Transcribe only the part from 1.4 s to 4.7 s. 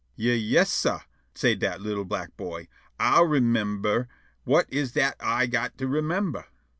dat li'l' black boy; "Ah'll remimber. Whut